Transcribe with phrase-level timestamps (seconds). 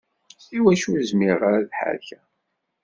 [0.57, 2.23] Iwacu ur zmireɣ ad ḥerrkeɣ?